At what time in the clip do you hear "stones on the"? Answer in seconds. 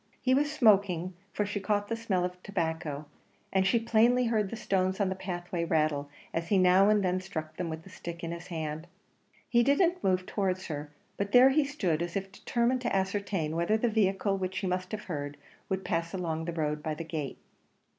4.55-5.15